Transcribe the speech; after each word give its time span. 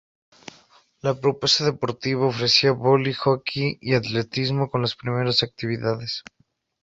La 1.03 1.13
propuesta 1.21 1.63
deportiva 1.65 2.25
ofrecía 2.25 2.71
vóley, 2.71 3.13
hockey 3.13 3.77
y 3.81 3.93
atletismo 3.93 4.67
como 4.71 4.81
las 4.81 4.95
primeras 4.95 5.43
actividades. 5.43 6.23